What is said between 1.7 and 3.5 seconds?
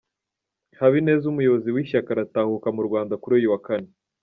w’ishyaka aratahuka mu Rwanda kuri uyu